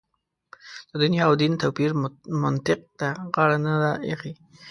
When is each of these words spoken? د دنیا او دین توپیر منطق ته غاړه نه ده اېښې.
د 0.89 0.91
دنیا 1.03 1.23
او 1.29 1.33
دین 1.41 1.53
توپیر 1.61 1.91
منطق 2.43 2.79
ته 2.99 3.09
غاړه 3.33 3.57
نه 3.65 3.73
ده 3.81 3.91
اېښې. 4.07 4.31